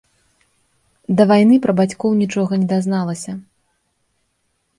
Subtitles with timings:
[1.19, 3.31] Да вайны пра бацькоў нічога не дазналася.